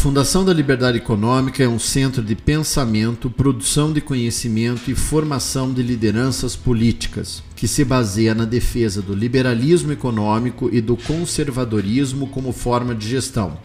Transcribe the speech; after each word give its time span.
Fundação 0.00 0.44
da 0.46 0.54
Liberdade 0.54 0.96
Econômica 0.96 1.62
é 1.62 1.68
um 1.68 1.78
centro 1.78 2.22
de 2.22 2.34
pensamento, 2.34 3.28
produção 3.28 3.92
de 3.92 4.00
conhecimento 4.00 4.90
e 4.90 4.94
formação 4.94 5.70
de 5.70 5.82
lideranças 5.82 6.56
políticas, 6.56 7.42
que 7.54 7.68
se 7.68 7.84
baseia 7.84 8.34
na 8.34 8.46
defesa 8.46 9.02
do 9.02 9.14
liberalismo 9.14 9.92
econômico 9.92 10.70
e 10.72 10.80
do 10.80 10.96
conservadorismo 10.96 12.28
como 12.28 12.50
forma 12.50 12.94
de 12.94 13.06
gestão. 13.06 13.58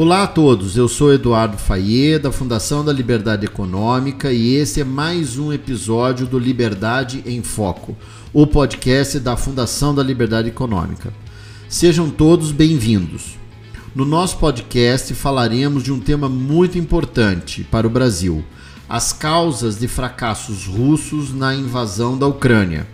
Olá 0.00 0.22
a 0.22 0.26
todos, 0.28 0.76
eu 0.76 0.86
sou 0.86 1.12
Eduardo 1.12 1.58
Faye, 1.58 2.20
da 2.20 2.30
Fundação 2.30 2.84
da 2.84 2.92
Liberdade 2.92 3.46
Econômica, 3.46 4.32
e 4.32 4.54
esse 4.54 4.80
é 4.80 4.84
mais 4.84 5.36
um 5.36 5.52
episódio 5.52 6.24
do 6.24 6.38
Liberdade 6.38 7.20
em 7.26 7.42
Foco 7.42 7.96
o 8.32 8.46
podcast 8.46 9.18
da 9.18 9.36
Fundação 9.36 9.92
da 9.92 10.00
Liberdade 10.00 10.50
Econômica. 10.50 11.12
Sejam 11.68 12.10
todos 12.10 12.52
bem-vindos. 12.52 13.36
No 13.92 14.04
nosso 14.04 14.38
podcast 14.38 15.12
falaremos 15.14 15.82
de 15.82 15.92
um 15.92 15.98
tema 15.98 16.28
muito 16.28 16.78
importante 16.78 17.64
para 17.64 17.84
o 17.84 17.90
Brasil: 17.90 18.44
as 18.88 19.12
causas 19.12 19.80
de 19.80 19.88
fracassos 19.88 20.64
russos 20.64 21.34
na 21.34 21.56
invasão 21.56 22.16
da 22.16 22.28
Ucrânia. 22.28 22.86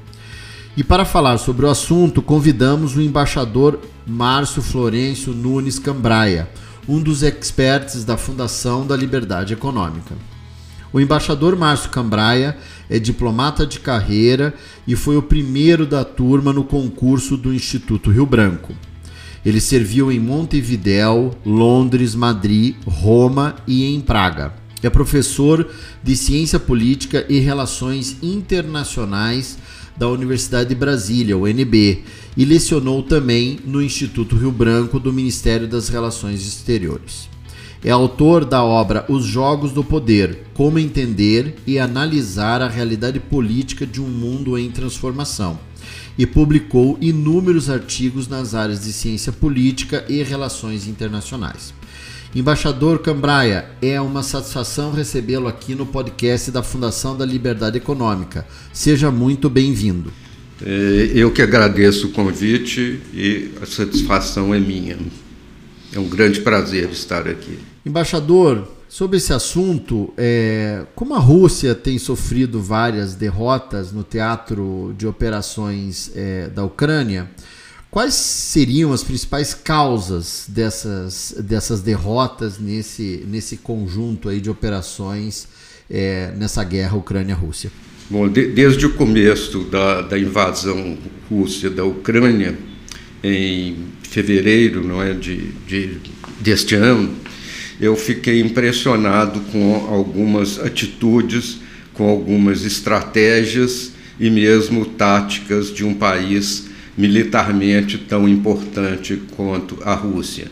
E 0.74 0.82
para 0.82 1.04
falar 1.04 1.36
sobre 1.36 1.66
o 1.66 1.70
assunto, 1.70 2.22
convidamos 2.22 2.96
o 2.96 3.02
embaixador 3.02 3.78
Márcio 4.06 4.62
Florencio 4.62 5.34
Nunes 5.34 5.78
Cambraia, 5.78 6.48
um 6.88 7.00
dos 7.00 7.22
experts 7.22 8.04
da 8.04 8.16
Fundação 8.16 8.86
da 8.86 8.96
Liberdade 8.96 9.52
Econômica. 9.52 10.14
O 10.92 11.00
embaixador 11.00 11.56
Márcio 11.56 11.90
Cambraia 11.90 12.56
é 12.88 12.98
diplomata 12.98 13.66
de 13.66 13.80
carreira 13.80 14.54
e 14.86 14.94
foi 14.94 15.16
o 15.16 15.22
primeiro 15.22 15.86
da 15.86 16.04
turma 16.04 16.52
no 16.52 16.64
concurso 16.64 17.36
do 17.36 17.52
Instituto 17.52 18.10
Rio 18.10 18.24
Branco. 18.24 18.72
Ele 19.44 19.60
serviu 19.60 20.12
em 20.12 20.20
Montevidéu, 20.20 21.32
Londres, 21.44 22.14
Madrid, 22.14 22.76
Roma 22.86 23.56
e 23.66 23.84
em 23.94 24.00
Praga. 24.00 24.63
É 24.84 24.90
professor 24.90 25.66
de 26.02 26.14
Ciência 26.14 26.60
Política 26.60 27.24
e 27.26 27.38
Relações 27.38 28.18
Internacionais 28.22 29.56
da 29.96 30.06
Universidade 30.10 30.68
de 30.68 30.74
Brasília, 30.74 31.38
UNB, 31.38 32.04
e 32.36 32.44
lecionou 32.44 33.02
também 33.02 33.58
no 33.64 33.80
Instituto 33.80 34.36
Rio 34.36 34.52
Branco 34.52 35.00
do 35.00 35.10
Ministério 35.10 35.66
das 35.66 35.88
Relações 35.88 36.46
Exteriores. 36.46 37.30
É 37.82 37.90
autor 37.90 38.44
da 38.44 38.62
obra 38.62 39.06
Os 39.08 39.24
Jogos 39.24 39.72
do 39.72 39.82
Poder: 39.82 40.48
Como 40.52 40.78
Entender 40.78 41.54
e 41.66 41.78
Analisar 41.78 42.60
a 42.60 42.68
Realidade 42.68 43.18
Política 43.18 43.86
de 43.86 44.02
um 44.02 44.06
Mundo 44.06 44.58
em 44.58 44.70
Transformação. 44.70 45.58
E 46.18 46.26
publicou 46.26 46.98
inúmeros 47.00 47.70
artigos 47.70 48.28
nas 48.28 48.54
áreas 48.54 48.84
de 48.84 48.92
ciência 48.92 49.32
política 49.32 50.04
e 50.10 50.22
relações 50.22 50.86
internacionais. 50.86 51.72
Embaixador 52.34 52.98
Cambraia, 52.98 53.64
é 53.80 54.00
uma 54.00 54.20
satisfação 54.24 54.90
recebê-lo 54.90 55.46
aqui 55.46 55.72
no 55.72 55.86
podcast 55.86 56.50
da 56.50 56.64
Fundação 56.64 57.16
da 57.16 57.24
Liberdade 57.24 57.76
Econômica. 57.76 58.44
Seja 58.72 59.08
muito 59.08 59.48
bem-vindo. 59.48 60.12
É, 60.60 61.12
eu 61.14 61.30
que 61.30 61.40
agradeço 61.40 62.08
o 62.08 62.10
convite 62.10 63.00
e 63.12 63.52
a 63.62 63.66
satisfação 63.66 64.52
é 64.52 64.58
minha. 64.58 64.98
É 65.92 65.98
um 66.00 66.08
grande 66.08 66.40
prazer 66.40 66.90
estar 66.90 67.28
aqui. 67.28 67.56
Embaixador, 67.86 68.66
sobre 68.88 69.18
esse 69.18 69.32
assunto, 69.32 70.12
é, 70.16 70.86
como 70.96 71.14
a 71.14 71.20
Rússia 71.20 71.72
tem 71.72 72.00
sofrido 72.00 72.60
várias 72.60 73.14
derrotas 73.14 73.92
no 73.92 74.02
teatro 74.02 74.92
de 74.98 75.06
operações 75.06 76.10
é, 76.16 76.48
da 76.48 76.64
Ucrânia, 76.64 77.30
quais 77.94 78.14
seriam 78.14 78.92
as 78.92 79.04
principais 79.04 79.54
causas 79.54 80.46
dessas, 80.48 81.32
dessas 81.38 81.80
derrotas 81.80 82.58
nesse, 82.58 83.24
nesse 83.28 83.56
conjunto 83.56 84.28
aí 84.28 84.40
de 84.40 84.50
operações 84.50 85.46
é, 85.88 86.32
nessa 86.36 86.64
guerra 86.64 86.96
Ucrânia-Rússia? 86.96 87.70
Bom, 88.10 88.28
de, 88.28 88.48
desde 88.48 88.84
o 88.84 88.94
começo 88.94 89.60
da, 89.66 90.02
da 90.02 90.18
invasão 90.18 90.98
russa 91.30 91.70
da 91.70 91.84
Ucrânia, 91.84 92.58
em 93.22 93.76
fevereiro 94.02 94.82
não 94.82 95.00
é, 95.00 95.14
de, 95.14 95.52
de, 95.64 96.00
deste 96.40 96.74
ano, 96.74 97.14
eu 97.80 97.94
fiquei 97.94 98.40
impressionado 98.40 99.38
com 99.52 99.72
algumas 99.88 100.58
atitudes, 100.58 101.58
com 101.92 102.08
algumas 102.08 102.64
estratégias 102.64 103.92
e 104.18 104.28
mesmo 104.30 104.84
táticas 104.84 105.72
de 105.72 105.84
um 105.84 105.94
país 105.94 106.73
militarmente 106.96 107.98
tão 107.98 108.28
importante 108.28 109.20
quanto 109.36 109.78
a 109.82 109.94
Rússia. 109.94 110.48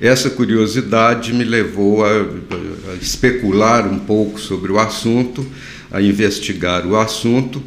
Essa 0.00 0.30
curiosidade 0.30 1.32
me 1.34 1.44
levou 1.44 2.04
a, 2.04 2.08
a 2.10 2.94
especular 3.00 3.86
um 3.86 3.98
pouco 3.98 4.40
sobre 4.40 4.72
o 4.72 4.78
assunto, 4.78 5.46
a 5.90 6.00
investigar 6.00 6.86
o 6.86 6.96
assunto 6.96 7.62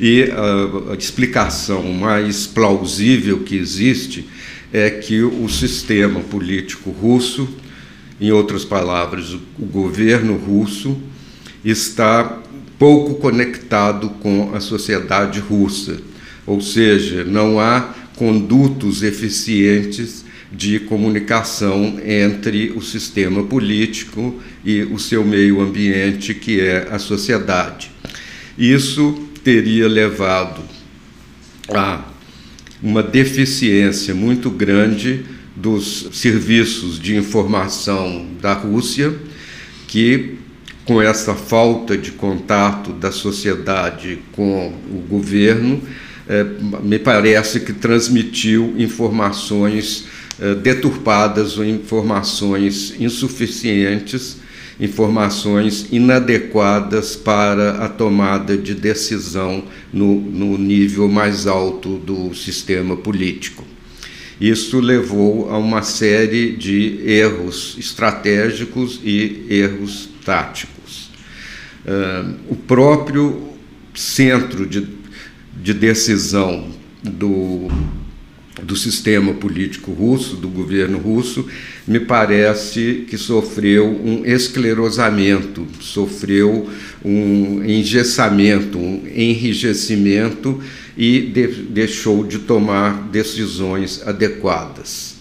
e 0.00 0.30
a, 0.30 0.92
a 0.92 0.96
explicação 0.96 1.82
mais 1.92 2.46
plausível 2.46 3.40
que 3.40 3.56
existe 3.56 4.26
é 4.72 4.90
que 4.90 5.22
o 5.22 5.48
sistema 5.48 6.20
político 6.20 6.90
russo, 6.90 7.48
em 8.20 8.32
outras 8.32 8.64
palavras, 8.64 9.32
o 9.32 9.66
governo 9.66 10.36
russo, 10.36 10.96
está 11.64 12.40
pouco 12.78 13.14
conectado 13.16 14.10
com 14.20 14.52
a 14.54 14.60
sociedade 14.60 15.38
russa, 15.38 16.00
ou 16.46 16.60
seja, 16.60 17.24
não 17.24 17.58
há 17.58 17.94
condutos 18.16 19.02
eficientes 19.02 20.24
de 20.52 20.78
comunicação 20.80 21.98
entre 22.04 22.70
o 22.76 22.80
sistema 22.80 23.42
político 23.42 24.40
e 24.64 24.82
o 24.82 24.98
seu 24.98 25.24
meio 25.24 25.60
ambiente, 25.60 26.32
que 26.34 26.60
é 26.60 26.88
a 26.90 26.98
sociedade. 26.98 27.90
Isso 28.56 29.28
teria 29.42 29.88
levado 29.88 30.62
a 31.68 32.04
uma 32.82 33.02
deficiência 33.02 34.14
muito 34.14 34.50
grande 34.50 35.24
dos 35.56 36.08
serviços 36.12 36.98
de 36.98 37.16
informação 37.16 38.26
da 38.40 38.52
Rússia, 38.52 39.14
que, 39.88 40.34
com 40.84 41.00
essa 41.00 41.34
falta 41.34 41.96
de 41.96 42.12
contato 42.12 42.92
da 42.92 43.10
sociedade 43.10 44.18
com 44.32 44.74
o 44.90 44.98
governo, 45.08 45.80
me 46.82 46.98
parece 46.98 47.60
que 47.60 47.72
transmitiu 47.72 48.74
informações 48.78 50.06
eh, 50.40 50.54
deturpadas 50.54 51.58
ou 51.58 51.64
informações 51.64 52.94
insuficientes 52.98 54.38
informações 54.80 55.86
inadequadas 55.92 57.14
para 57.14 57.84
a 57.84 57.88
tomada 57.88 58.56
de 58.56 58.74
decisão 58.74 59.64
no, 59.92 60.20
no 60.20 60.58
nível 60.58 61.08
mais 61.08 61.46
alto 61.46 61.96
do 61.98 62.34
sistema 62.34 62.96
político. 62.96 63.64
Isso 64.40 64.80
levou 64.80 65.50
a 65.50 65.58
uma 65.58 65.82
série 65.82 66.56
de 66.56 67.00
erros 67.06 67.76
estratégicos 67.78 69.00
e 69.04 69.46
erros 69.48 70.08
táticos. 70.24 71.10
Uh, 71.86 72.34
o 72.48 72.56
próprio 72.56 73.50
centro 73.94 74.66
de, 74.66 74.80
de 75.56 75.74
decisão 75.74 76.68
do 77.02 77.68
do 78.62 78.76
sistema 78.76 79.34
político 79.34 79.92
russo, 79.92 80.36
do 80.36 80.48
governo 80.48 80.98
russo, 80.98 81.46
me 81.86 82.00
parece 82.00 83.04
que 83.08 83.18
sofreu 83.18 83.86
um 83.86 84.24
esclerosamento, 84.24 85.66
sofreu 85.80 86.68
um 87.04 87.64
engessamento, 87.64 88.78
um 88.78 89.02
enrijecimento 89.12 90.60
e 90.96 91.20
de, 91.20 91.48
deixou 91.48 92.24
de 92.24 92.38
tomar 92.38 93.08
decisões 93.08 94.02
adequadas. 94.06 95.14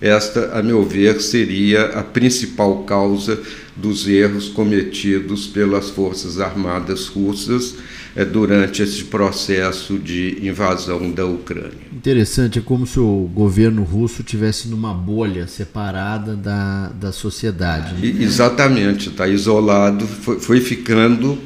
Esta, 0.00 0.58
a 0.58 0.62
meu 0.62 0.84
ver, 0.84 1.20
seria 1.22 1.86
a 1.86 2.02
principal 2.02 2.84
causa 2.84 3.40
dos 3.74 4.06
erros 4.06 4.48
cometidos 4.48 5.46
pelas 5.46 5.88
Forças 5.88 6.38
Armadas 6.38 7.06
russas 7.06 7.76
durante 8.22 8.82
esse 8.82 9.04
processo 9.04 9.98
de 9.98 10.38
invasão 10.42 11.10
da 11.10 11.24
Ucrânia. 11.26 11.72
Interessante, 11.92 12.58
é 12.58 12.62
como 12.62 12.86
se 12.86 13.00
o 13.00 13.28
governo 13.34 13.82
russo 13.82 14.22
tivesse 14.22 14.68
numa 14.68 14.92
bolha 14.92 15.48
separada 15.48 16.36
da, 16.36 16.90
da 16.90 17.10
sociedade. 17.10 17.94
Né? 17.94 18.22
Exatamente, 18.22 19.08
está 19.08 19.26
isolado, 19.26 20.06
foi, 20.06 20.38
foi 20.38 20.60
ficando 20.60 21.38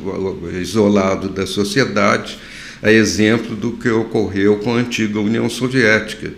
isolado 0.61 1.29
da 1.29 1.47
sociedade, 1.47 2.39
a 2.83 2.93
exemplo 2.93 3.57
do 3.57 3.73
que 3.73 3.89
ocorreu 3.89 4.59
com 4.59 4.75
a 4.75 4.79
antiga 4.79 5.21
União 5.21 5.49
Soviética 5.49 6.33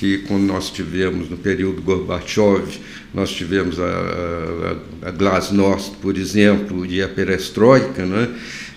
que 0.00 0.16
quando 0.16 0.44
nós 0.44 0.70
tivemos 0.70 1.28
no 1.28 1.36
período 1.36 1.82
Gorbachev, 1.82 2.80
nós 3.12 3.30
tivemos 3.30 3.78
a, 3.78 3.84
a, 3.84 5.08
a 5.08 5.10
Glasnost, 5.10 5.94
por 6.00 6.16
exemplo, 6.16 6.86
e 6.86 7.02
a 7.02 7.08
Perestroika, 7.08 8.06
né? 8.06 8.30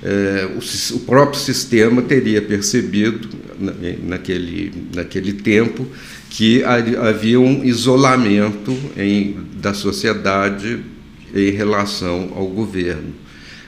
É, 0.06 0.50
o, 0.54 0.96
o, 0.98 1.00
próprio 1.02 1.40
sistema 1.40 2.02
teria 2.02 2.42
percebido 2.42 3.30
naquele, 4.04 4.74
naquele 4.94 5.32
tempo 5.32 5.88
que 6.30 6.62
havia 6.64 7.40
um 7.40 7.64
isolamento 7.64 8.78
em, 8.98 9.38
da 9.62 9.74
sociedade 9.74 10.84
em 11.34 11.52
relação 11.52 12.34
ao 12.36 12.48
governo. 12.48 13.14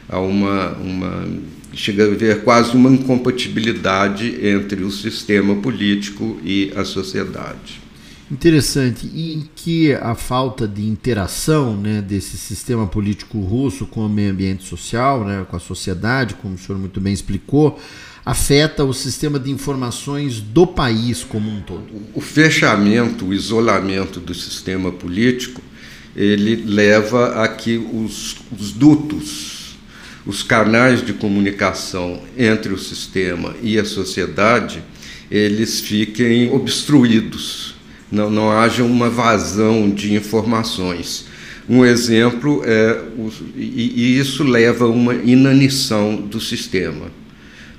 Há 0.09 0.19
uma, 0.19 0.73
uma 0.73 1.25
chega 1.73 2.03
a 2.03 2.07
haver 2.07 2.43
quase 2.43 2.75
uma 2.75 2.89
incompatibilidade 2.89 4.45
entre 4.45 4.83
o 4.83 4.91
sistema 4.91 5.55
político 5.55 6.37
e 6.43 6.73
a 6.75 6.83
sociedade. 6.83 7.84
Interessante. 8.31 9.07
E 9.13 9.35
em 9.35 9.49
que 9.55 9.93
a 9.93 10.15
falta 10.15 10.67
de 10.67 10.83
interação 10.83 11.77
né, 11.77 12.01
desse 12.01 12.37
sistema 12.37 12.87
político 12.87 13.39
russo 13.39 13.85
com 13.85 14.05
o 14.05 14.09
meio 14.09 14.31
ambiente 14.31 14.63
social, 14.63 15.23
né, 15.23 15.45
com 15.47 15.55
a 15.55 15.59
sociedade, 15.59 16.33
como 16.35 16.55
o 16.55 16.57
senhor 16.57 16.79
muito 16.79 16.99
bem 16.99 17.13
explicou, 17.13 17.79
afeta 18.25 18.83
o 18.83 18.93
sistema 18.93 19.39
de 19.39 19.51
informações 19.51 20.41
do 20.41 20.65
país 20.65 21.23
como 21.23 21.49
um 21.49 21.61
todo? 21.61 21.85
O 22.15 22.21
fechamento, 22.21 23.25
o 23.25 23.33
isolamento 23.33 24.19
do 24.19 24.33
sistema 24.33 24.91
político, 24.91 25.61
ele 26.15 26.55
leva 26.65 27.43
a 27.43 27.47
que 27.47 27.77
os, 27.77 28.37
os 28.57 28.71
dutos, 28.71 29.77
os 30.25 30.41
canais 30.41 31.05
de 31.05 31.13
comunicação 31.13 32.23
entre 32.35 32.73
o 32.73 32.79
sistema 32.79 33.53
e 33.61 33.77
a 33.77 33.85
sociedade, 33.85 34.81
eles 35.29 35.81
fiquem 35.81 36.51
obstruídos 36.51 37.74
não, 38.11 38.29
não 38.29 38.51
haja 38.51 38.83
uma 38.83 39.09
vazão 39.09 39.89
de 39.89 40.13
informações. 40.13 41.25
Um 41.67 41.83
exemplo 41.83 42.61
é, 42.63 43.01
e, 43.55 44.19
isso 44.19 44.43
leva 44.43 44.85
a 44.85 44.89
uma 44.89 45.15
inanição 45.15 46.15
do 46.15 46.39
sistema. 46.39 47.11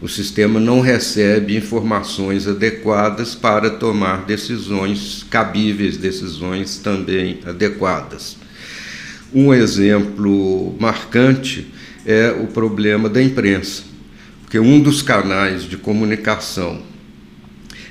O 0.01 0.09
sistema 0.09 0.61
não 0.61 0.81
recebe 0.81 1.57
informações 1.57 2.47
adequadas 2.47 3.35
para 3.35 3.71
tomar 3.71 4.27
decisões 4.27 5.25
cabíveis, 5.31 5.97
decisões 5.97 6.79
também 6.79 7.39
adequadas. 7.47 8.37
Um 9.33 9.55
exemplo 9.55 10.77
marcante 10.79 11.67
é 12.05 12.31
o 12.31 12.47
problema 12.49 13.09
da 13.09 13.23
imprensa, 13.23 13.85
porque 14.43 14.59
um 14.59 14.81
dos 14.81 15.01
canais 15.01 15.63
de 15.63 15.77
comunicação 15.77 16.83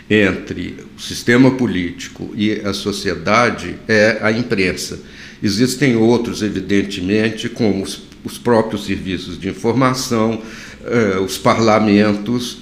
entre 0.10 0.76
o 0.96 1.02
sistema 1.02 1.52
político 1.52 2.32
e 2.36 2.52
a 2.52 2.74
sociedade 2.74 3.76
é 3.88 4.20
a 4.22 4.32
imprensa. 4.32 5.00
Existem 5.42 5.96
outros, 5.96 6.42
evidentemente, 6.42 7.50
como 7.50 7.84
os, 7.84 8.04
os 8.24 8.38
próprios 8.38 8.86
serviços 8.86 9.40
de 9.40 9.50
informação, 9.50 10.42
eh, 10.86 11.20
os 11.20 11.38
parlamentos. 11.38 12.60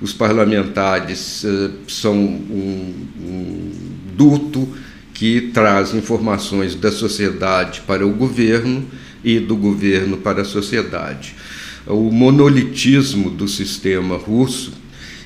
Os 0.00 0.12
parlamentares 0.12 1.44
eh, 1.44 1.70
são 1.88 2.14
um, 2.16 2.94
um 3.20 3.72
duto 4.16 4.68
que 5.12 5.50
traz 5.52 5.92
informações 5.94 6.74
da 6.74 6.92
sociedade 6.92 7.82
para 7.86 8.06
o 8.06 8.10
governo 8.10 8.86
e 9.24 9.40
do 9.40 9.56
governo 9.56 10.16
para 10.16 10.42
a 10.42 10.44
sociedade. 10.44 11.34
O 11.86 12.10
monolitismo 12.12 13.28
do 13.28 13.48
sistema 13.48 14.16
russo 14.16 14.72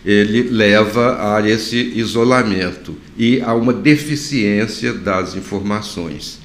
ele 0.05 0.43
leva 0.43 1.37
a 1.37 1.49
esse 1.49 1.77
isolamento 1.77 2.97
e 3.17 3.41
a 3.41 3.55
uma 3.55 3.73
deficiência 3.73 4.93
das 4.93 5.37
informações. 5.37 6.41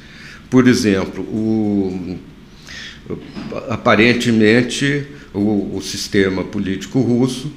Por 0.49 0.67
exemplo, 0.67 1.23
o, 1.23 2.17
aparentemente 3.69 5.07
o, 5.33 5.75
o 5.75 5.81
sistema 5.81 6.43
político 6.43 6.99
russo, 7.01 7.51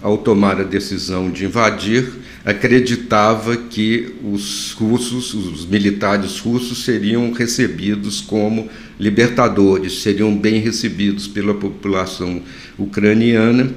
ao 0.00 0.18
tomar 0.18 0.60
a 0.60 0.64
decisão 0.64 1.30
de 1.30 1.44
invadir, 1.44 2.06
acreditava 2.44 3.56
que 3.56 4.14
os 4.22 4.72
russos, 4.72 5.32
os 5.32 5.64
militares 5.64 6.38
russos, 6.38 6.84
seriam 6.84 7.32
recebidos 7.32 8.20
como 8.20 8.68
libertadores, 9.00 10.02
seriam 10.02 10.36
bem 10.36 10.60
recebidos 10.60 11.26
pela 11.26 11.54
população 11.54 12.42
ucraniana 12.78 13.72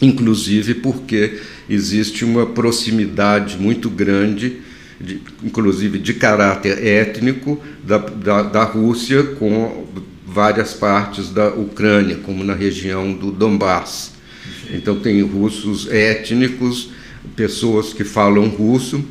inclusive 0.00 0.74
porque 0.74 1.40
existe 1.68 2.24
uma 2.24 2.46
proximidade 2.46 3.56
muito 3.58 3.88
grande, 3.88 4.58
de, 5.00 5.20
inclusive 5.42 5.98
de 5.98 6.14
caráter 6.14 6.84
étnico, 6.84 7.60
da, 7.82 7.98
da, 7.98 8.42
da, 8.42 8.64
Rússia 8.64 9.22
com 9.22 9.86
várias 10.26 10.74
partes 10.74 11.30
da 11.30 11.48
Ucrânia, 11.48 12.16
como 12.16 12.44
na 12.44 12.54
região 12.54 13.12
do 13.12 13.30
Donbass. 13.30 14.12
Então, 14.70 14.98
tem 14.98 15.22
russos 15.22 15.88
étnicos, 15.90 16.90
pessoas 17.34 17.92
que 17.92 18.04
falam 18.04 18.48
russo, 18.48 19.04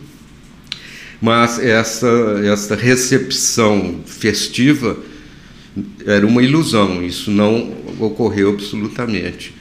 mas 1.21 1.59
essa, 1.59 2.07
essa 2.45 2.75
recepção 2.75 4.01
festiva 4.05 4.97
era 6.05 6.25
uma 6.25 6.41
ilusão, 6.41 7.03
isso 7.03 7.31
não 7.31 7.73
ocorreu 7.99 8.49
absolutamente. 8.49 9.53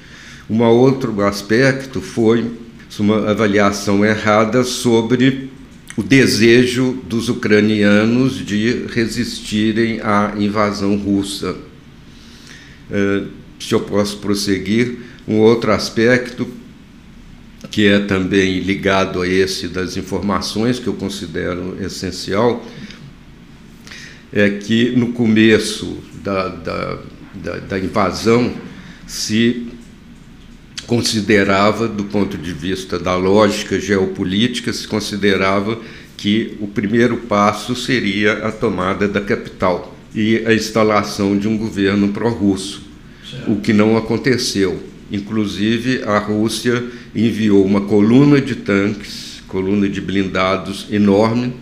Um 0.49 0.63
outro 0.63 1.23
aspecto 1.23 2.01
foi 2.01 2.51
uma 2.99 3.31
avaliação 3.31 4.05
errada 4.05 4.63
sobre 4.63 5.51
o 5.97 6.03
desejo 6.03 6.99
dos 7.09 7.29
ucranianos 7.29 8.45
de 8.45 8.85
resistirem 8.89 10.01
à 10.01 10.35
invasão 10.37 10.97
russa. 10.97 11.57
Eh, 12.91 13.23
se 13.59 13.75
eu 13.75 13.81
posso 13.81 14.19
prosseguir, 14.19 14.99
um 15.27 15.39
outro 15.39 15.73
aspecto 15.73 16.47
que 17.71 17.87
é 17.87 17.99
também 18.01 18.61
ligado 18.61 19.23
a 19.23 19.27
esse 19.27 19.69
das 19.69 19.97
informações, 19.97 20.79
que 20.79 20.87
eu 20.87 20.95
considero 20.95 21.77
essencial, 21.83 22.65
é 24.33 24.51
que 24.51 24.91
no 24.91 25.13
começo 25.13 25.97
da, 26.23 26.49
da, 26.49 26.99
da, 27.35 27.57
da 27.61 27.79
invasão 27.79 28.53
se 29.07 29.74
considerava, 30.87 31.89
do 31.89 32.05
ponto 32.05 32.37
de 32.37 32.53
vista 32.53 32.99
da 32.99 33.17
lógica 33.17 33.81
geopolítica, 33.81 34.73
se 34.73 34.87
considerava 34.87 35.81
que 36.17 36.57
o 36.61 36.67
primeiro 36.67 37.19
passo 37.19 37.75
seria 37.75 38.47
a 38.47 38.53
tomada 38.53 39.09
da 39.09 39.21
capital 39.21 39.97
e 40.15 40.39
a 40.47 40.55
instalação 40.55 41.37
de 41.37 41.49
um 41.49 41.57
governo 41.59 42.09
pró-russo, 42.09 42.83
o 43.47 43.57
que 43.57 43.73
não 43.73 43.97
aconteceu. 43.97 44.83
Inclusive, 45.11 46.03
a 46.05 46.19
Rússia 46.19 46.85
enviou 47.15 47.65
uma 47.65 47.83
coluna 47.83 48.41
de 48.41 48.55
tanques, 48.55 49.43
coluna 49.49 49.89
de 49.89 50.01
blindados 50.01 50.87
enorme, 50.91 51.55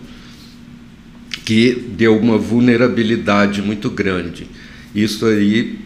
que 1.45 1.73
deu 1.73 2.17
uma 2.17 2.37
vulnerabilidade 2.37 3.61
muito 3.61 3.89
grande. 3.89 4.47
Isso 4.95 5.25
aí 5.25 5.79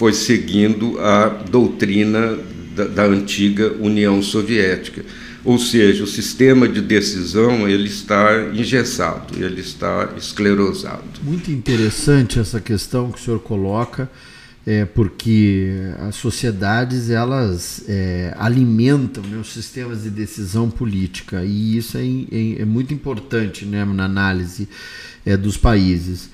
foi 0.00 0.14
seguindo 0.14 0.98
a 0.98 1.28
doutrina 1.28 2.38
da, 2.74 2.84
da, 2.86 3.04
antiga 3.04 3.74
União 3.78 4.22
Soviética. 4.22 5.04
Ou 5.44 5.58
seja, 5.58 6.04
o 6.04 6.06
sistema 6.06 6.66
de 6.66 6.80
decisão 6.80 7.68
ele 7.68 7.86
está 7.86 8.48
engessado, 8.54 9.44
ele 9.44 9.60
está 9.60 10.08
esclerosado. 10.16 11.04
Muito 11.22 11.50
interessante 11.50 12.38
essa 12.38 12.62
questão 12.62 13.12
que 13.12 13.20
o 13.20 13.22
senhor 13.22 13.40
coloca, 13.40 14.10
é, 14.66 14.86
porque 14.86 15.68
as 16.08 16.16
sociedades 16.16 17.10
elas 17.10 17.84
é, 17.86 18.34
alimentam 18.38 19.22
né, 19.24 19.36
os 19.36 19.52
sistemas 19.52 20.04
de 20.04 20.08
decisão 20.08 20.70
política 20.70 21.44
e 21.44 21.76
isso 21.76 21.98
é, 21.98 22.00
é, 22.02 22.62
é 22.62 22.64
muito 22.64 22.94
importante 22.94 23.66
né, 23.66 23.84
na 23.84 24.06
análise 24.06 24.66
é, 25.26 25.36
dos 25.36 25.58
países. 25.58 26.30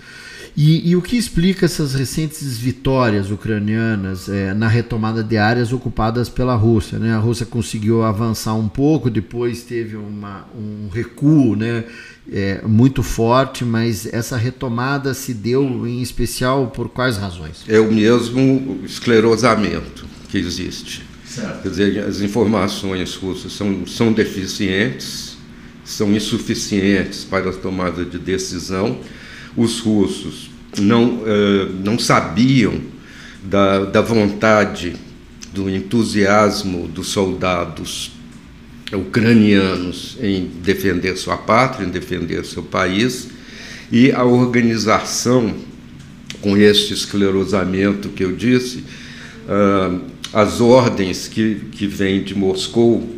E, 0.56 0.88
e, 0.88 0.96
o 0.96 1.02
que 1.02 1.18
explica 1.18 1.66
essas 1.66 1.92
recentes 1.92 2.56
vitórias 2.56 3.30
ucranianas 3.30 4.26
é, 4.26 4.54
na 4.54 4.66
retomada 4.66 5.22
de 5.22 5.36
áreas 5.36 5.70
ocupadas 5.70 6.30
pela 6.30 6.54
Rússia? 6.54 6.98
Né? 6.98 7.12
A 7.12 7.18
Rússia 7.18 7.44
conseguiu 7.44 8.02
avançar 8.02 8.54
um 8.54 8.66
pouco, 8.66 9.10
depois 9.10 9.62
teve 9.64 9.96
uma, 9.96 10.48
um 10.56 10.88
recuo 10.88 11.54
né, 11.54 11.84
é, 12.32 12.62
muito 12.66 13.02
forte, 13.02 13.66
mas 13.66 14.06
essa 14.06 14.38
retomada 14.38 15.12
se 15.12 15.34
deu 15.34 15.86
em 15.86 16.00
especial 16.00 16.68
por 16.68 16.88
quais 16.88 17.18
razões? 17.18 17.62
É 17.68 17.78
o 17.78 17.92
mesmo 17.92 18.80
esclerosamento 18.82 20.06
que 20.30 20.38
existe. 20.38 21.04
Certo. 21.26 21.64
Quer 21.64 21.68
dizer, 21.68 21.98
as 21.98 22.22
informações 22.22 23.14
russas 23.14 23.52
são, 23.52 23.86
são 23.86 24.10
deficientes, 24.10 25.36
são 25.84 26.10
insuficientes 26.12 27.24
para 27.24 27.50
a 27.50 27.52
tomada 27.52 28.06
de 28.06 28.18
decisão 28.18 28.98
os 29.56 29.80
russos 29.80 30.50
não, 30.78 31.16
uh, 31.16 31.72
não 31.82 31.98
sabiam 31.98 32.80
da, 33.42 33.84
da 33.84 34.00
vontade, 34.00 34.94
do 35.52 35.70
entusiasmo 35.70 36.86
dos 36.86 37.08
soldados 37.08 38.12
ucranianos 38.92 40.16
em 40.20 40.46
defender 40.62 41.16
sua 41.16 41.36
pátria, 41.36 41.86
em 41.86 41.90
defender 41.90 42.44
seu 42.44 42.62
país, 42.62 43.28
e 43.90 44.12
a 44.12 44.24
organização 44.24 45.54
com 46.40 46.56
este 46.56 46.92
esclerosamento 46.92 48.10
que 48.10 48.24
eu 48.24 48.32
disse, 48.32 48.84
uh, 49.48 50.00
as 50.32 50.60
ordens 50.60 51.28
que, 51.28 51.62
que 51.72 51.86
vêm 51.86 52.22
de 52.22 52.34
Moscou, 52.34 53.08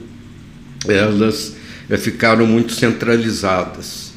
elas 0.86 1.56
uh, 1.90 1.98
ficaram 1.98 2.46
muito 2.46 2.72
centralizadas. 2.72 4.07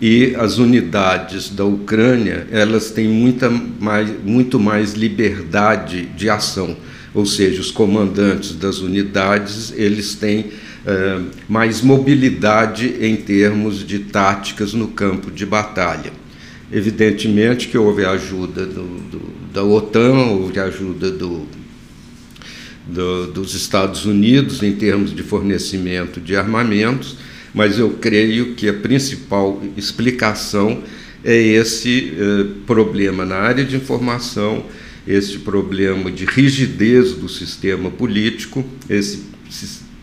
E 0.00 0.34
as 0.36 0.58
unidades 0.58 1.50
da 1.50 1.64
Ucrânia, 1.64 2.46
elas 2.50 2.90
têm 2.90 3.08
muita 3.08 3.48
mais, 3.48 4.10
muito 4.24 4.58
mais 4.58 4.94
liberdade 4.94 6.06
de 6.16 6.28
ação. 6.28 6.76
Ou 7.14 7.24
seja, 7.24 7.60
os 7.60 7.70
comandantes 7.70 8.56
das 8.56 8.78
unidades, 8.78 9.72
eles 9.76 10.14
têm 10.14 10.40
uh, 10.40 11.24
mais 11.48 11.80
mobilidade 11.80 12.96
em 13.00 13.14
termos 13.16 13.86
de 13.86 14.00
táticas 14.00 14.74
no 14.74 14.88
campo 14.88 15.30
de 15.30 15.46
batalha. 15.46 16.12
Evidentemente 16.72 17.68
que 17.68 17.78
houve 17.78 18.04
ajuda 18.04 18.66
do, 18.66 18.82
do, 18.82 19.20
da 19.52 19.62
OTAN, 19.62 20.24
houve 20.30 20.58
ajuda 20.58 21.10
do, 21.10 21.46
dos 23.32 23.54
Estados 23.54 24.04
Unidos 24.04 24.62
em 24.62 24.72
termos 24.72 25.14
de 25.14 25.22
fornecimento 25.22 26.20
de 26.20 26.36
armamentos, 26.36 27.16
mas 27.54 27.78
eu 27.78 27.90
creio 27.90 28.54
que 28.54 28.68
a 28.68 28.74
principal 28.74 29.62
explicação 29.76 30.82
é 31.24 31.36
esse 31.36 32.12
eh, 32.18 32.46
problema 32.66 33.24
na 33.24 33.36
área 33.36 33.64
de 33.64 33.76
informação, 33.76 34.66
esse 35.06 35.38
problema 35.38 36.10
de 36.10 36.24
rigidez 36.24 37.12
do 37.12 37.28
sistema 37.28 37.90
político, 37.90 38.64
esse 38.90 39.22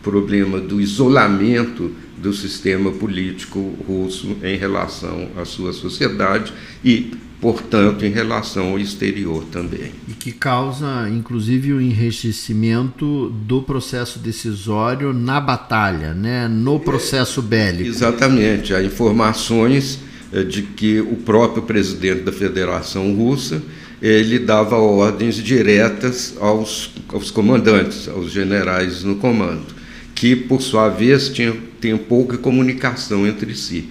problema 0.02 0.60
do 0.60 0.80
isolamento 0.80 1.92
do 2.18 2.32
sistema 2.32 2.92
político 2.92 3.74
russo 3.86 4.36
em 4.42 4.56
relação 4.56 5.28
à 5.36 5.44
sua 5.44 5.72
sociedade 5.72 6.52
e, 6.84 7.12
portanto, 7.40 8.04
em 8.04 8.10
relação 8.10 8.70
ao 8.70 8.78
exterior 8.78 9.44
também. 9.50 9.90
E 10.08 10.12
que 10.12 10.30
causa, 10.30 11.08
inclusive, 11.10 11.72
o 11.72 11.80
enriquecimento 11.80 13.28
do 13.30 13.60
processo 13.62 14.20
decisório 14.20 15.12
na 15.12 15.40
batalha, 15.40 16.14
né? 16.14 16.46
no 16.46 16.78
processo 16.78 17.42
bélico. 17.42 17.88
Exatamente. 17.88 18.72
Há 18.72 18.82
informações 18.82 19.98
eh, 20.32 20.44
de 20.44 20.62
que 20.62 21.00
o 21.00 21.16
próprio 21.16 21.64
presidente 21.64 22.22
da 22.22 22.32
Federação 22.32 23.12
Russa 23.14 23.60
ele 24.00 24.40
dava 24.40 24.76
ordens 24.76 25.36
diretas 25.36 26.34
aos, 26.40 26.90
aos 27.08 27.30
comandantes, 27.30 28.08
aos 28.08 28.32
generais 28.32 29.04
no 29.04 29.14
comando 29.16 29.81
que, 30.22 30.36
por 30.36 30.62
sua 30.62 30.88
vez, 30.88 31.28
tinham, 31.30 31.56
tinham 31.80 31.98
pouca 31.98 32.38
comunicação 32.38 33.26
entre 33.26 33.56
si. 33.56 33.88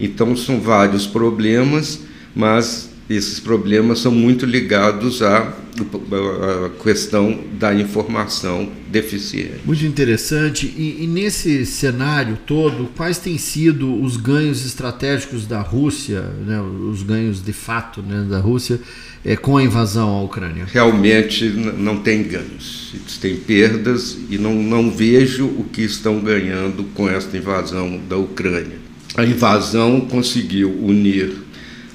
Então, 0.00 0.34
são 0.34 0.58
vários 0.58 1.06
problemas, 1.06 2.00
mas 2.34 2.88
esses 3.08 3.38
problemas 3.38 4.00
são 4.00 4.10
muito 4.10 4.44
ligados 4.44 5.22
à, 5.22 5.38
à 5.38 6.82
questão 6.82 7.38
da 7.52 7.72
informação 7.72 8.68
deficiente. 8.90 9.60
Muito 9.64 9.84
interessante. 9.84 10.66
E, 10.76 11.04
e, 11.04 11.06
nesse 11.06 11.64
cenário 11.64 12.36
todo, 12.46 12.90
quais 12.96 13.18
têm 13.18 13.38
sido 13.38 14.02
os 14.02 14.16
ganhos 14.16 14.66
estratégicos 14.66 15.46
da 15.46 15.60
Rússia, 15.60 16.22
né, 16.44 16.60
os 16.60 17.02
ganhos 17.02 17.44
de 17.44 17.52
fato 17.52 18.02
né, 18.02 18.26
da 18.28 18.40
Rússia 18.40 18.80
é, 19.24 19.36
com 19.36 19.56
a 19.56 19.62
invasão 19.62 20.08
à 20.08 20.22
Ucrânia? 20.22 20.66
Realmente 20.66 21.48
não 21.48 21.98
tem 21.98 22.24
ganhos, 22.24 22.92
eles 22.92 23.18
têm 23.18 23.36
perdas 23.36 24.18
e 24.28 24.36
não, 24.36 24.54
não 24.54 24.90
vejo 24.90 25.46
o 25.46 25.64
que 25.72 25.82
estão 25.82 26.18
ganhando 26.18 26.84
com 26.94 27.08
esta 27.08 27.36
invasão 27.36 28.00
da 28.08 28.16
Ucrânia. 28.16 28.84
A 29.16 29.24
invasão 29.24 30.00
conseguiu 30.00 30.70
unir 30.82 31.32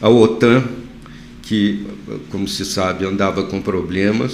a 0.02 0.10
OTAN, 0.10 0.64
que, 1.42 1.86
como 2.30 2.48
se 2.48 2.66
sabe, 2.66 3.06
andava 3.06 3.44
com 3.44 3.62
problemas. 3.62 4.34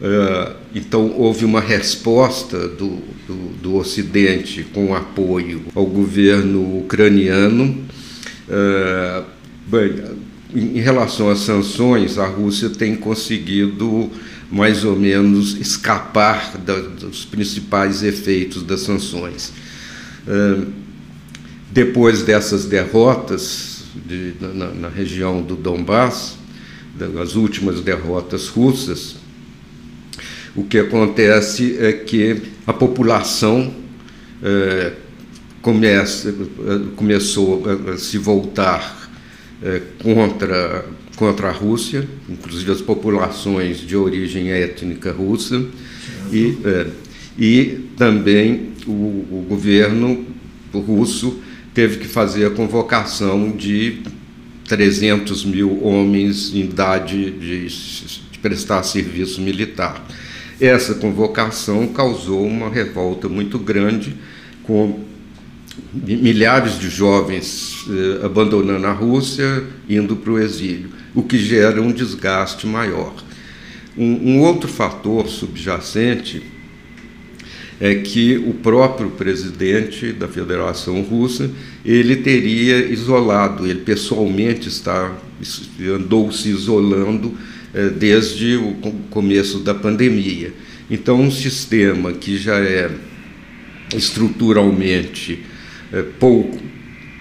Uh, 0.00 0.56
então, 0.74 1.12
houve 1.16 1.44
uma 1.44 1.60
resposta 1.60 2.68
do, 2.68 2.98
do, 3.26 3.34
do, 3.62 3.76
Ocidente 3.76 4.64
com 4.64 4.94
apoio 4.94 5.62
ao 5.74 5.86
governo 5.86 6.78
ucraniano. 6.78 7.84
Bem, 9.66 10.02
em 10.54 10.80
relação 10.80 11.30
às 11.30 11.38
sanções, 11.38 12.18
a 12.18 12.26
Rússia 12.26 12.68
tem 12.68 12.96
conseguido 12.96 14.10
mais 14.50 14.84
ou 14.84 14.96
menos 14.96 15.54
escapar 15.54 16.58
da, 16.58 16.78
dos 16.78 17.24
principais 17.24 18.02
efeitos 18.02 18.62
das 18.62 18.80
sanções. 18.80 19.52
Depois 21.72 22.22
dessas 22.22 22.66
derrotas 22.66 23.71
de, 23.94 24.34
na, 24.40 24.70
na, 24.72 24.88
região 24.88 25.42
do 25.42 25.56
Donbass, 25.56 26.38
das 26.96 27.34
últimas 27.34 27.80
derrotas 27.80 28.48
russas, 28.48 29.16
o 30.54 30.64
que 30.64 30.78
acontece 30.78 31.76
é 31.78 31.92
que 31.92 32.42
a 32.66 32.72
população 32.72 33.72
começa, 35.62 36.34
começou 36.96 37.62
a 37.88 37.96
se 37.96 38.18
voltar 38.18 39.10
é, 39.62 39.80
contra, 40.02 40.84
contra 41.16 41.48
a 41.48 41.52
Rússia, 41.52 42.06
inclusive 42.28 42.72
as 42.72 42.80
populações 42.80 43.78
de 43.78 43.96
origem 43.96 44.50
étnica 44.50 45.12
russa, 45.12 45.64
e, 46.32 46.58
é, 46.64 46.86
e 47.38 47.80
também 47.96 48.72
o, 48.86 48.90
o 48.90 49.46
governo 49.48 50.26
russo 50.74 51.40
teve 51.74 51.98
que 51.98 52.06
fazer 52.06 52.46
a 52.46 52.50
convocação 52.50 53.50
de 53.50 54.02
300 54.66 55.44
mil 55.44 55.84
homens 55.84 56.54
em 56.54 56.60
idade 56.60 57.30
de, 57.30 57.66
de, 57.66 58.20
prestar 58.40 58.82
serviço 58.82 59.40
militar. 59.40 60.04
Essa 60.60 60.94
convocação 60.94 61.88
causou 61.88 62.46
uma 62.46 62.68
revolta 62.68 63.28
muito 63.28 63.58
grande, 63.58 64.14
com 64.62 65.00
milhares 65.92 66.78
de 66.78 66.88
jovens 66.88 67.84
eh, 67.88 68.24
abandonando 68.24 68.86
a 68.86 68.92
Rússia, 68.92 69.64
indo 69.88 70.16
para 70.16 70.32
o 70.32 70.38
exílio, 70.38 70.90
o 71.14 71.22
que 71.22 71.38
gera 71.38 71.80
um 71.80 71.90
desgaste 71.90 72.66
maior. 72.66 73.14
Um, 73.96 74.32
um, 74.32 74.40
outro 74.40 74.68
fator 74.68 75.28
subjacente 75.28 76.42
é 77.82 77.96
que 77.96 78.36
o 78.36 78.54
próprio 78.54 79.10
presidente 79.10 80.12
da 80.12 80.28
Federação 80.28 81.02
Russa 81.02 81.50
ele 81.84 82.14
teria 82.14 82.86
isolado, 82.86 83.66
ele 83.66 83.80
pessoalmente 83.80 84.68
está 84.68 85.12
andou 85.92 86.30
se 86.30 86.48
isolando 86.48 87.36
eh, 87.74 87.88
desde 87.88 88.54
o 88.54 88.74
começo 89.10 89.58
da 89.58 89.74
pandemia. 89.74 90.52
Então, 90.88 91.20
um 91.20 91.30
sistema 91.30 92.12
que 92.12 92.38
já 92.38 92.56
é 92.60 92.88
estruturalmente 93.96 95.42
é, 95.92 96.02
pouco, 96.02 96.58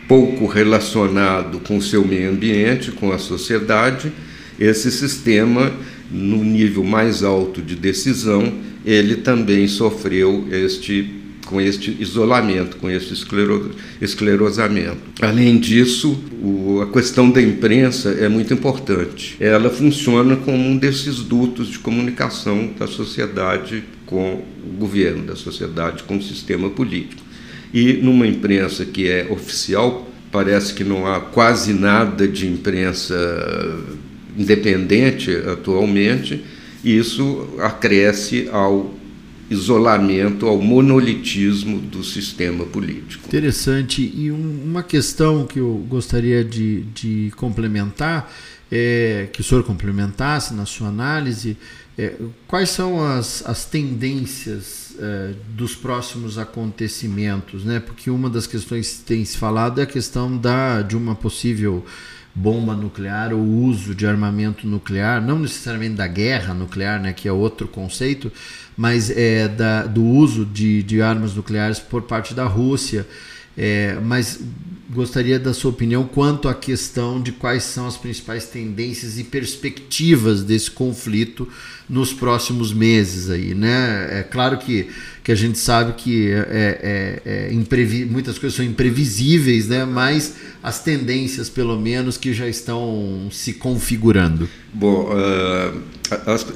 pouco 0.07 0.45
relacionado 0.45 1.59
com 1.61 1.77
o 1.77 1.81
seu 1.81 2.05
meio 2.05 2.29
ambiente, 2.29 2.91
com 2.91 3.11
a 3.11 3.17
sociedade, 3.17 4.11
esse 4.59 4.91
sistema, 4.91 5.71
no 6.11 6.43
nível 6.43 6.83
mais 6.83 7.23
alto 7.23 7.63
de 7.63 7.75
decisão, 7.75 8.53
ele 8.85 9.17
também 9.17 9.67
sofreu 9.67 10.47
este 10.51 11.21
com 11.51 11.59
este 11.59 11.97
isolamento, 11.99 12.77
com 12.77 12.89
este 12.89 13.13
esclero, 13.13 13.71
esclerosamento. 14.01 14.97
Além 15.21 15.59
disso, 15.59 16.17
o, 16.41 16.81
a 16.81 16.87
questão 16.89 17.29
da 17.29 17.41
imprensa 17.41 18.09
é 18.11 18.29
muito 18.29 18.53
importante. 18.53 19.35
Ela 19.37 19.69
funciona 19.69 20.37
como 20.37 20.57
um 20.57 20.77
desses 20.77 21.17
dutos 21.17 21.67
de 21.67 21.79
comunicação 21.79 22.69
da 22.79 22.87
sociedade 22.87 23.83
com 24.05 24.41
o 24.65 24.77
governo, 24.79 25.25
da 25.25 25.35
sociedade 25.35 26.03
com 26.03 26.15
o 26.15 26.21
sistema 26.21 26.69
político. 26.69 27.21
E 27.73 27.93
numa 27.93 28.25
imprensa 28.25 28.85
que 28.85 29.09
é 29.09 29.27
oficial, 29.29 30.09
parece 30.31 30.73
que 30.73 30.85
não 30.85 31.05
há 31.05 31.19
quase 31.19 31.73
nada 31.73 32.25
de 32.27 32.47
imprensa 32.47 33.15
independente 34.37 35.29
atualmente, 35.51 36.41
isso 36.83 37.47
acresce 37.59 38.49
ao 38.51 38.93
isolamento, 39.49 40.47
ao 40.47 40.57
monolitismo 40.57 41.77
do 41.77 42.03
sistema 42.03 42.65
político. 42.65 43.27
Interessante. 43.27 44.01
E 44.15 44.31
um, 44.31 44.61
uma 44.63 44.81
questão 44.81 45.45
que 45.45 45.59
eu 45.59 45.85
gostaria 45.89 46.43
de, 46.43 46.83
de 46.93 47.31
complementar, 47.35 48.31
é, 48.71 49.27
que 49.33 49.41
o 49.41 49.43
senhor 49.43 49.63
complementasse 49.65 50.53
na 50.53 50.65
sua 50.65 50.87
análise, 50.87 51.57
é, 52.01 52.15
quais 52.47 52.71
são 52.71 53.03
as, 53.05 53.43
as 53.45 53.65
tendências 53.65 54.95
é, 54.99 55.33
dos 55.49 55.75
próximos 55.75 56.39
acontecimentos, 56.39 57.63
né? 57.63 57.79
Porque 57.79 58.09
uma 58.09 58.27
das 58.27 58.47
questões 58.47 58.93
que 58.93 59.03
tem 59.03 59.23
se 59.23 59.37
falado 59.37 59.79
é 59.79 59.83
a 59.83 59.87
questão 59.87 60.35
da, 60.35 60.81
de 60.81 60.97
uma 60.97 61.13
possível 61.13 61.85
bomba 62.33 62.73
nuclear 62.73 63.33
ou 63.33 63.41
uso 63.41 63.93
de 63.93 64.07
armamento 64.07 64.65
nuclear, 64.65 65.21
não 65.21 65.37
necessariamente 65.37 65.95
da 65.95 66.07
guerra 66.07 66.53
nuclear, 66.53 66.99
né, 66.99 67.13
que 67.13 67.27
é 67.27 67.31
outro 67.31 67.67
conceito, 67.67 68.31
mas 68.75 69.09
é 69.09 69.47
da, 69.47 69.85
do 69.85 70.03
uso 70.03 70.45
de, 70.45 70.81
de 70.81 71.01
armas 71.01 71.35
nucleares 71.35 71.77
por 71.77 72.03
parte 72.03 72.33
da 72.33 72.45
Rússia. 72.45 73.05
É, 73.57 73.97
mas 74.01 74.39
gostaria 74.93 75.39
da 75.39 75.53
sua 75.53 75.71
opinião 75.71 76.03
quanto 76.03 76.49
à 76.49 76.53
questão 76.53 77.21
de 77.21 77.31
quais 77.31 77.63
são 77.63 77.87
as 77.87 77.95
principais 77.95 78.45
tendências 78.45 79.17
e 79.17 79.23
perspectivas 79.23 80.43
desse 80.43 80.69
conflito 80.69 81.47
nos 81.89 82.13
próximos 82.13 82.73
meses 82.73 83.29
aí, 83.29 83.53
né? 83.53 84.19
É 84.19 84.23
claro 84.23 84.57
que, 84.57 84.87
que 85.23 85.31
a 85.31 85.35
gente 85.35 85.57
sabe 85.57 85.93
que 85.93 86.31
é, 86.31 87.21
é, 87.23 87.49
é, 87.49 87.49
é 87.51 88.05
muitas 88.05 88.37
coisas 88.37 88.55
são 88.55 88.65
imprevisíveis, 88.65 89.67
né? 89.67 89.85
Mas 89.85 90.35
as 90.61 90.83
tendências, 90.83 91.49
pelo 91.49 91.79
menos, 91.79 92.17
que 92.17 92.33
já 92.33 92.47
estão 92.47 93.29
se 93.31 93.53
configurando. 93.53 94.47
Bom, 94.73 95.09
uh, 95.09 95.81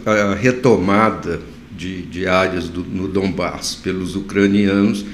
a, 0.06 0.12
a, 0.12 0.36
retomada 0.36 1.42
de, 1.76 2.02
de 2.04 2.28
áreas 2.28 2.70
do, 2.70 2.84
no 2.84 3.08
Donbass 3.08 3.76
pelos 3.76 4.16
ucranianos 4.16 5.06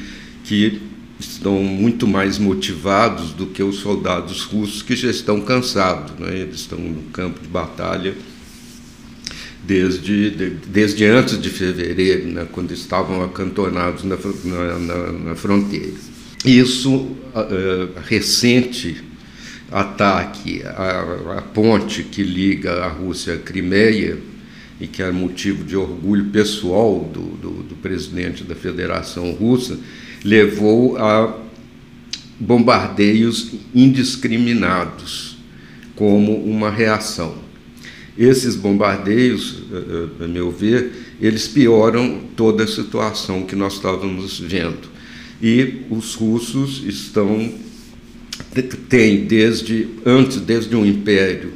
que 0.43 0.90
estão 1.25 1.63
muito 1.63 2.07
mais 2.07 2.37
motivados 2.37 3.31
do 3.31 3.47
que 3.47 3.61
os 3.63 3.77
soldados 3.77 4.43
russos 4.43 4.81
que 4.81 4.95
já 4.95 5.09
estão 5.09 5.41
cansados. 5.41 6.17
Né? 6.19 6.39
Eles 6.39 6.61
estão 6.61 6.79
no 6.79 7.03
campo 7.11 7.39
de 7.41 7.47
batalha 7.47 8.15
desde, 9.63 10.31
de, 10.31 10.49
desde 10.67 11.05
antes 11.05 11.39
de 11.39 11.49
fevereiro, 11.49 12.27
né? 12.27 12.47
quando 12.51 12.71
estavam 12.71 13.23
acantonados 13.23 14.03
na, 14.03 14.17
na, 14.79 15.11
na, 15.11 15.35
fronteira. 15.35 15.93
Isso, 16.43 16.95
uh, 16.95 17.99
recente 18.03 19.03
ataque 19.71 20.63
à, 20.63 21.37
à 21.37 21.41
ponte 21.41 22.03
que 22.03 22.23
liga 22.23 22.83
a 22.83 22.87
Rússia 22.89 23.35
à 23.35 23.37
Crimeia, 23.37 24.17
e 24.81 24.88
que 24.88 25.03
é 25.03 25.11
motivo 25.11 25.63
de 25.63 25.77
orgulho 25.77 26.25
pessoal 26.25 27.07
do, 27.13 27.21
do, 27.21 27.63
do 27.63 27.75
presidente 27.75 28.43
da 28.43 28.55
Federação 28.55 29.31
Russa, 29.33 29.77
levou 30.25 30.97
a 30.97 31.38
bombardeios 32.39 33.51
indiscriminados 33.75 35.38
como 35.95 36.35
uma 36.43 36.71
reação. 36.71 37.35
Esses 38.17 38.55
bombardeios, 38.55 39.63
eh, 39.71 40.07
eh, 40.19 40.25
a 40.25 40.27
meu 40.27 40.51
ver, 40.51 40.91
eles 41.21 41.47
pioram 41.47 42.21
toda 42.35 42.63
a 42.63 42.67
situação 42.67 43.43
que 43.43 43.55
nós 43.55 43.73
estávamos 43.73 44.39
vendo. 44.39 44.89
E 45.39 45.83
os 45.91 46.15
russos 46.15 46.83
estão 46.88 47.53
têm 48.89 49.25
desde 49.25 49.88
antes, 50.03 50.38
desde 50.38 50.75
o 50.75 50.85
império, 50.85 51.53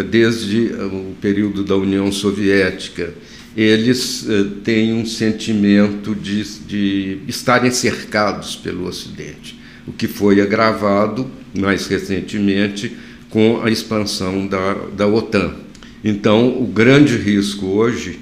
desde 0.00 0.72
o 0.72 1.14
período 1.20 1.64
da 1.64 1.76
União 1.76 2.10
Soviética, 2.10 3.12
eles 3.56 4.22
uh, 4.22 4.44
têm 4.64 4.94
um 4.94 5.04
sentimento 5.04 6.14
de, 6.14 6.42
de 6.60 7.18
estarem 7.28 7.70
cercados 7.70 8.56
pelo 8.56 8.86
Ocidente, 8.86 9.58
o 9.86 9.92
que 9.92 10.08
foi 10.08 10.40
agravado 10.40 11.30
mais 11.58 11.86
recentemente 11.86 12.96
com 13.28 13.60
a 13.62 13.70
expansão 13.70 14.46
da, 14.46 14.74
da 14.96 15.06
OTAN. 15.06 15.54
Então, 16.02 16.62
o 16.62 16.66
grande 16.66 17.16
risco 17.16 17.66
hoje, 17.66 18.18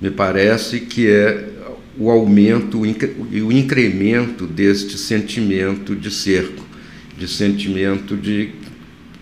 me 0.00 0.10
parece, 0.10 0.80
que 0.80 1.06
é 1.06 1.50
o 1.96 2.10
aumento 2.10 2.82
e 2.84 3.40
o 3.40 3.52
incremento 3.52 4.46
deste 4.46 4.98
sentimento 4.98 5.94
de 5.94 6.10
cerco, 6.10 6.64
de 7.16 7.28
sentimento 7.28 8.16
de 8.16 8.50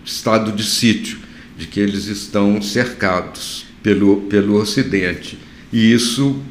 estado 0.03 0.51
de 0.51 0.63
sítio, 0.63 1.19
de 1.57 1.67
que 1.67 1.79
eles 1.79 2.05
estão 2.07 2.61
cercados 2.61 3.65
pelo, 3.81 4.21
pelo 4.21 4.55
Ocidente. 4.55 5.37
E 5.71 5.91
isso 5.91 6.41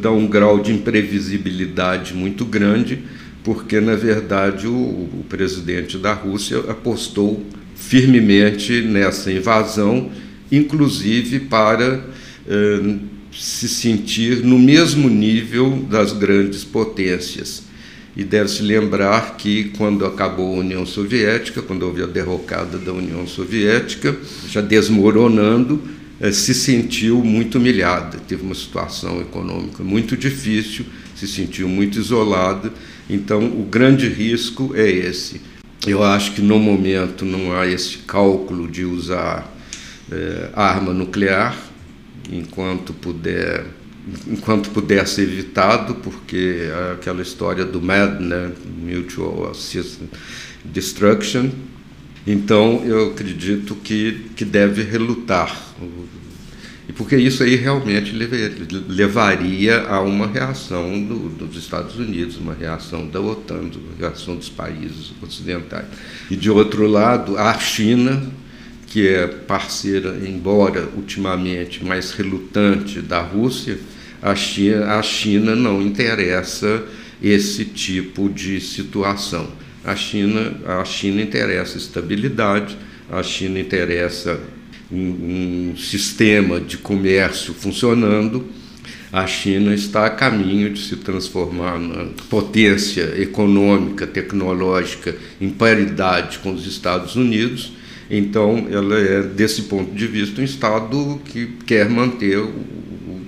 dá 0.00 0.10
um 0.10 0.26
grau 0.26 0.60
de 0.60 0.72
imprevisibilidade 0.72 2.14
muito 2.14 2.44
grande, 2.44 3.00
porque, 3.42 3.80
na 3.80 3.96
verdade, 3.96 4.66
o, 4.66 4.72
o 4.72 5.24
presidente 5.28 5.98
da 5.98 6.12
Rússia 6.12 6.58
apostou 6.68 7.44
firmemente 7.74 8.82
nessa 8.82 9.32
invasão, 9.32 10.10
inclusive 10.52 11.40
para 11.40 12.04
eh, 12.46 12.96
se 13.32 13.68
sentir 13.68 14.44
no 14.44 14.58
mesmo 14.58 15.08
nível 15.08 15.86
das 15.90 16.12
grandes 16.12 16.62
potências. 16.62 17.69
E 18.20 18.24
deve-se 18.24 18.62
lembrar 18.62 19.38
que, 19.38 19.72
quando 19.78 20.04
acabou 20.04 20.54
a 20.54 20.58
União 20.58 20.84
Soviética, 20.84 21.62
quando 21.62 21.84
houve 21.84 22.02
a 22.02 22.06
derrocada 22.06 22.76
da 22.76 22.92
União 22.92 23.26
Soviética, 23.26 24.14
já 24.46 24.60
desmoronando, 24.60 25.80
eh, 26.20 26.30
se 26.30 26.52
sentiu 26.52 27.24
muito 27.24 27.56
humilhada, 27.56 28.18
teve 28.28 28.42
uma 28.42 28.54
situação 28.54 29.22
econômica 29.22 29.82
muito 29.82 30.18
difícil, 30.18 30.84
se 31.16 31.26
sentiu 31.26 31.66
muito 31.66 31.98
isolada. 31.98 32.70
Então, 33.08 33.42
o 33.42 33.64
grande 33.64 34.06
risco 34.06 34.72
é 34.76 34.86
esse. 34.86 35.40
Eu 35.86 36.04
acho 36.04 36.32
que 36.32 36.42
no 36.42 36.58
momento 36.58 37.24
não 37.24 37.56
há 37.56 37.66
esse 37.66 37.96
cálculo 38.06 38.68
de 38.68 38.84
usar 38.84 39.50
é, 40.12 40.50
arma 40.52 40.92
nuclear 40.92 41.56
enquanto 42.30 42.92
puder 42.92 43.64
enquanto 44.26 44.70
puder 44.70 45.06
ser 45.06 45.22
evitado, 45.22 45.96
porque 45.96 46.68
é 46.70 46.92
aquela 46.94 47.22
história 47.22 47.64
do 47.64 47.80
MAD, 47.80 48.22
né, 48.22 48.52
Mutual 48.82 49.50
Assistance 49.50 50.08
Destruction, 50.64 51.50
então, 52.26 52.82
eu 52.84 53.10
acredito 53.10 53.74
que, 53.76 54.30
que 54.36 54.44
deve 54.44 54.82
relutar. 54.82 55.58
E 56.88 56.92
porque 56.92 57.16
isso 57.16 57.42
aí 57.42 57.54
realmente 57.54 58.12
levaria 58.88 59.82
a 59.82 60.00
uma 60.00 60.26
reação 60.26 61.02
do, 61.02 61.28
dos 61.28 61.56
Estados 61.56 61.96
Unidos, 61.96 62.36
uma 62.36 62.52
reação 62.52 63.06
da 63.06 63.20
OTAN, 63.20 63.60
uma 63.60 63.96
reação 63.98 64.36
dos 64.36 64.48
países 64.48 65.12
ocidentais. 65.22 65.86
E, 66.30 66.36
de 66.36 66.50
outro 66.50 66.86
lado, 66.86 67.38
a 67.38 67.58
China, 67.58 68.22
que 68.90 69.08
é 69.08 69.26
parceira, 69.26 70.18
embora 70.22 70.86
ultimamente 70.94 71.82
mais 71.82 72.10
relutante 72.10 73.00
da 73.00 73.22
Rússia, 73.22 73.78
a 74.20 74.34
China, 74.34 74.98
a 74.98 75.02
China 75.02 75.56
não 75.56 75.80
interessa 75.80 76.84
esse 77.22 77.64
tipo 77.64 78.28
de 78.28 78.60
situação 78.60 79.48
a 79.84 79.96
China, 79.96 80.56
a 80.66 80.84
China 80.84 81.22
interessa 81.22 81.78
estabilidade, 81.78 82.76
a 83.10 83.22
China 83.22 83.58
interessa 83.58 84.38
um, 84.92 85.72
um 85.72 85.76
sistema 85.76 86.60
de 86.60 86.76
comércio 86.76 87.54
funcionando. 87.54 88.44
A 89.12 89.26
China 89.26 89.74
está 89.74 90.06
a 90.06 90.10
caminho 90.10 90.70
de 90.70 90.80
se 90.80 90.96
transformar 90.96 91.80
na 91.80 92.10
potência 92.28 93.20
econômica, 93.20 94.06
tecnológica, 94.06 95.16
em 95.40 95.50
paridade 95.50 96.38
com 96.38 96.52
os 96.52 96.64
Estados 96.66 97.16
Unidos. 97.16 97.72
Então, 98.10 98.66
ela 98.70 98.98
é, 98.98 99.22
desse 99.22 99.62
ponto 99.62 99.94
de 99.94 100.06
vista, 100.06 100.40
um 100.40 100.44
Estado 100.44 101.20
que 101.24 101.46
quer 101.64 101.88
manter 101.88 102.38
o, 102.38 102.52